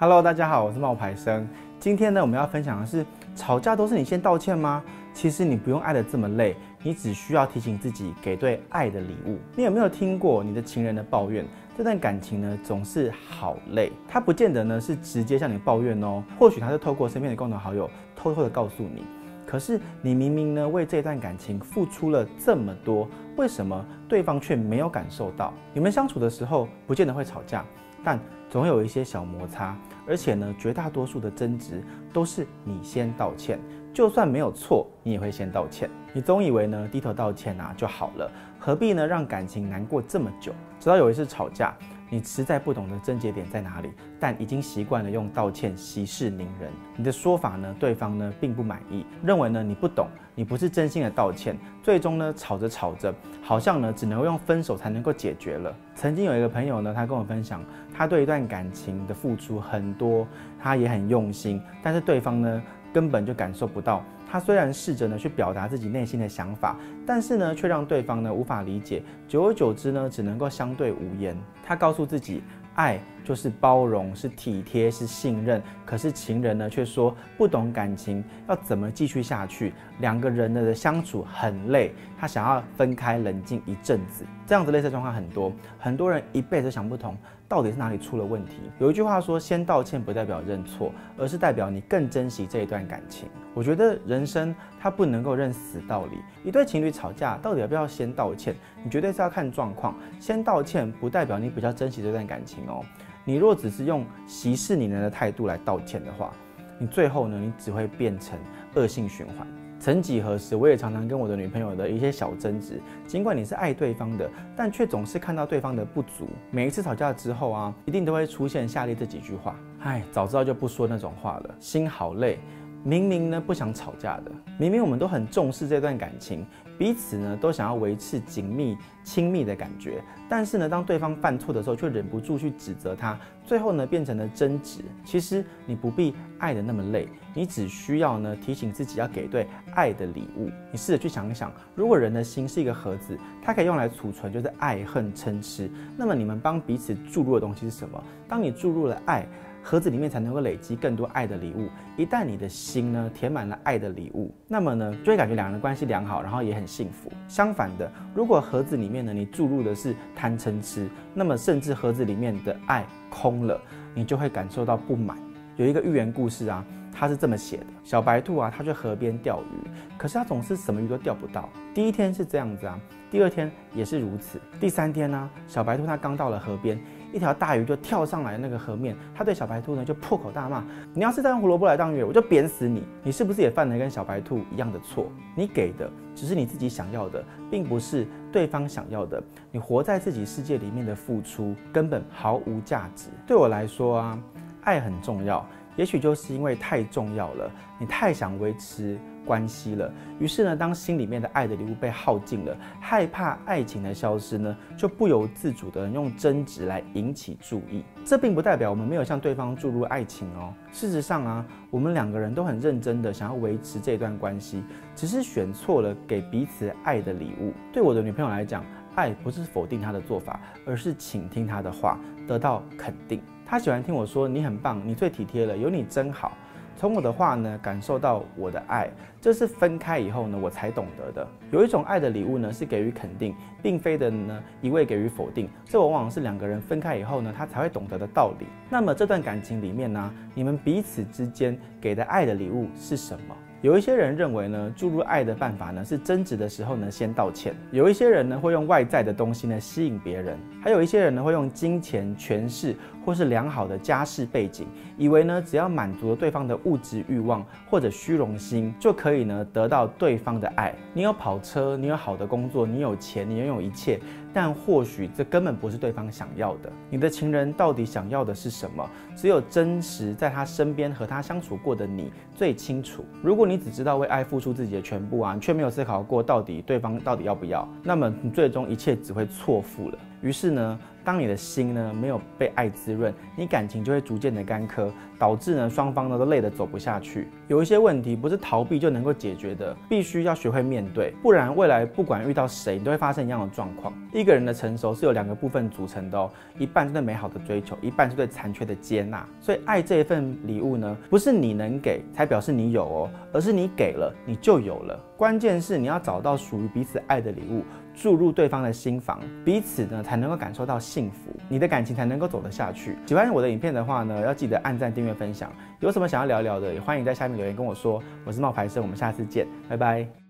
[0.00, 1.46] Hello，大家好，我是冒牌生。
[1.78, 3.04] 今天呢，我们要分享的是，
[3.36, 4.82] 吵架都是你先道歉吗？
[5.12, 9.36] 其实你不用爱得这么累，你只需要提醒自己给对爱的礼物。
[9.54, 11.44] 你有没有听过你的情人的抱怨？
[11.76, 13.92] 这段感情呢，总是好累。
[14.08, 19.04] 他不见得呢是直接向你抱怨哦，或许他是透过身边的共同好友偷偷的告诉你。
[19.46, 23.06] 可是你明明呢为这段感情付出了这么多，
[23.36, 25.52] 为什么对方却没有感受到？
[25.74, 27.62] 你们相处的时候不见得会吵架，
[28.02, 28.18] 但
[28.50, 29.74] 总有一些小摩擦。
[30.06, 33.60] 而且呢，绝大多数的争执都是你先道歉，
[33.94, 35.88] 就算没有错，你也会先道歉。
[36.12, 40.52] 你总以为呢，低头道歉啊就好了，何必呢让感情难过这么久？
[40.80, 41.72] 直到有一次吵架，
[42.12, 43.88] 你实在不懂得症结点在哪里，
[44.18, 46.68] 但已经习惯了用道歉息事宁人。
[46.96, 51.56] 你的说法呢，对方呢并不满意，认为呢你不懂，你不是真心的道歉。
[51.84, 55.72] 最终呢，吵着吵着，好像呢只能用分手才能够解决了。
[55.94, 60.26] 曾经有一个朋友呢，他跟我分享，他对一段感情的付出很多，
[60.60, 64.04] 他也很用心，但是对方呢根本就感受不到。
[64.30, 69.02] 他虽然试着呢去表达自己内心的想法，但是呢却让对方呢无法理解。
[69.26, 71.36] 久而久之呢，只能够相对无言。
[71.66, 72.42] 他告诉自己，
[72.74, 75.62] 爱就是包容，是体贴，是信任。
[75.84, 79.72] 可是情人呢却说不懂感情，要怎么继续下去？
[79.98, 84.24] 两个人的相处很累，他想要分开冷静一阵子。
[84.46, 87.16] 这样子类似状况很多，很多人一辈子想不通。
[87.48, 88.58] 到底是哪里出了问题？
[88.78, 93.28] 有一句话说，先道歉不代表认错，而是代表你更珍惜这一段感情。
[93.54, 96.18] 我觉得人生它不能够认死道理。
[96.44, 98.54] 一对情侣吵架，到底要不要先道歉？
[98.84, 99.96] 你绝对是要看状况。
[100.20, 102.84] 先道歉不代表你比较珍惜这段感情哦。
[103.24, 106.32] 你若只是用歧视你人的态度来道歉的话，
[106.78, 108.38] 你最后呢，你只会变成
[108.74, 109.46] 恶性循环。
[109.78, 112.78] 曾几何时，我也常常跟我的女朋友的一些小争执。
[113.06, 116.28] 尽管你是爱对方的，但却总是看到对方的不足。
[116.50, 122.38] 每一次吵架之后啊，一定都会出现下列这几句话：哎，早知道就不说那种话了，心好累。
[122.82, 126.46] 明明呢不想吵架的，明明我们都很重视这段感情，
[126.78, 134.80] 彼此呢都想要维持紧密亲密的感觉，但是呢当对方犯错的时候，却忍不住去指责他，最后呢变成了争执。
[135.04, 140.50] 其实你不必爱得那么累，你只需要呢提醒自己要给对爱的礼物。
[140.72, 148.02] 你试着去想一想，如果人的心是一个盒子，它可以用来储存就是爱恨嗔痴，那么你们帮彼此注入的东西是什么？
[148.26, 149.26] 当你注入了爱。
[149.62, 151.68] 盒子里面才能够累积更多爱的礼物。
[151.96, 157.12] 一旦你的心呢填满了爱的礼物，那么呢就会感觉两人关系良好，然后也很幸福。
[157.28, 163.60] 相反的，如果盒子里面呢你注入的是贪嗔痴，那么甚至盒子里面的爱空了，
[163.94, 165.16] 你就会感受到不满。
[165.56, 171.48] 有一个寓言故事啊，它是这么写的：小白兔啊，它去河边钓鱼，可是它总是什么鱼都钓不到。
[171.74, 176.80] 第一天是这样子啊，第二天也是如此，第三天呢、小白兔它刚到了河边。
[177.12, 182.84] 一条大鱼就跳上来那个河面，他对小白兔呢就破口大骂：“你要是再用胡萝卜来当鱼，我就扁死你！
[183.02, 185.06] 你是不是也犯了跟小白兔一样的错？
[185.34, 189.22] 你给的只是你自己想要的，并不是对方想要的。
[189.50, 193.08] 你活在自己世界里面的付出根本毫无价值。
[193.26, 194.18] 对我来说啊，
[194.62, 195.44] 爱很重要。”
[195.76, 207.84] 也许就是因为太重要了，你太想维持关系了，于是呢，当心里面的爱的礼物被耗尽了，害怕爱情的消失呢，就不由自主的用争执来引起注意。
[208.04, 210.52] 这并不代表我们没有向对方注入爱情哦。
[210.72, 214.62] 事实上啊，我们两个人都很认真的想要维持这段关系，
[214.94, 217.52] 只是选错了给彼此爱的礼物。
[217.72, 218.64] 对我的女朋友来讲，
[218.94, 223.20] 爱不是否定她的做法，而是倾听她的话，得到肯定。
[223.46, 226.32] 她喜欢听我说，你很棒，你最体贴了，有你真好。
[226.80, 228.88] 从我的话呢，感受到我的爱，
[229.20, 231.28] 这是分开以后呢，我才懂得的。
[231.50, 235.46] 有一种爱的礼物呢，是给予肯定，并非的呢一味给予否定。
[235.66, 238.46] 这往往是两个人分开以后呢，他才会懂得的道理。
[238.70, 243.36] 那么这段感情里面呢，你们彼此之间给的爱的礼物是什么？
[243.62, 252.74] 有一些人认为呢，注入爱的办法呢是争执的时候呢先道歉；有一些人呢会用外在的东西呢吸引别人；还有一些人呢会用金钱、权势
[253.04, 254.66] 或是良好的家世背景，
[254.96, 260.72] 以为呢只要满足了对方的物质欲望或者虚荣心，就可可以呢得到对方的爱。
[260.94, 263.98] 你有跑车，你有好的工作，你有钱，你拥有一切。
[264.32, 266.70] 但或许这根本不是对方想要的。
[266.88, 268.88] 你的情人到底想要的是什么？
[269.16, 273.04] 只有真实在他身边和他相处过的你最清楚。
[273.20, 279.98] 如果你只知道为爱付出自己的全部啊，却没有思考过到底对方到底要不要，那么你最终一切只会错付了。
[280.20, 287.28] 于是呢，当你的心呢没有被爱滋润，你感情就会逐渐的干涸，导致呢双方呢都累得走不下去。
[287.48, 293.92] 有一些问题不是逃避就能够解决的，必须要学会面对，不然未来不管遇到谁，你都会发生一样的状况。
[294.12, 299.26] 一个人的成熟是由两个部分组成的哦，一半是对美好的追求，一半是对残缺的接纳。
[299.40, 305.00] 所以爱这一份礼物呢，不是你能给才表示你有哦，而是你给了你就有了。
[305.16, 307.64] 关键是你要找到属于彼此爱的礼物。
[308.00, 312.96] 注入对方的心房，彼此呢才能够感受到幸福，你的感情才能够走得下去。
[313.04, 315.52] 喜欢我的影片的话呢，要记得按赞、订阅、分享。
[315.80, 318.02] 有什么想要聊聊的，也欢迎在下面留言跟我说。
[318.24, 320.29] 我是冒牌生，我们下次见，拜拜。